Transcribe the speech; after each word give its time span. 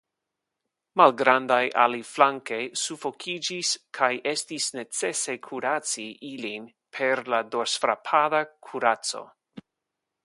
Malgrandaj 1.01 1.59
aliflanke 1.83 2.57
sufokiĝis, 2.83 3.73
kaj 3.99 4.09
estis 4.33 4.71
necese 4.79 5.37
kuraci 5.49 6.09
ilin 6.31 6.67
per 6.99 7.23
la 7.35 7.43
dorsfrapada 7.57 8.45
kuraco. 8.71 9.25